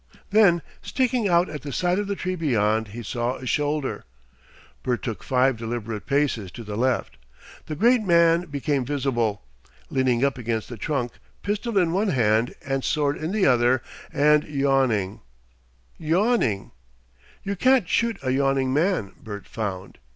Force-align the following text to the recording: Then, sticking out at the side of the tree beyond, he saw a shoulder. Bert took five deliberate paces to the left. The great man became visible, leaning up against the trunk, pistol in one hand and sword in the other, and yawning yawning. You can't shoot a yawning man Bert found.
Then, 0.31 0.63
sticking 0.81 1.27
out 1.29 1.47
at 1.47 1.61
the 1.61 1.71
side 1.71 1.99
of 1.99 2.07
the 2.07 2.15
tree 2.15 2.33
beyond, 2.33 2.87
he 2.87 3.03
saw 3.03 3.35
a 3.35 3.45
shoulder. 3.45 4.03
Bert 4.81 5.03
took 5.03 5.21
five 5.23 5.57
deliberate 5.57 6.07
paces 6.07 6.49
to 6.53 6.63
the 6.63 6.75
left. 6.75 7.17
The 7.67 7.75
great 7.75 8.01
man 8.01 8.47
became 8.47 8.83
visible, 8.83 9.43
leaning 9.91 10.25
up 10.25 10.39
against 10.39 10.69
the 10.69 10.77
trunk, 10.77 11.11
pistol 11.43 11.77
in 11.77 11.91
one 11.93 12.07
hand 12.07 12.55
and 12.65 12.83
sword 12.83 13.15
in 13.15 13.31
the 13.31 13.45
other, 13.45 13.83
and 14.11 14.43
yawning 14.45 15.21
yawning. 15.99 16.71
You 17.43 17.55
can't 17.55 17.87
shoot 17.87 18.17
a 18.23 18.31
yawning 18.31 18.73
man 18.73 19.13
Bert 19.21 19.45
found. 19.45 19.99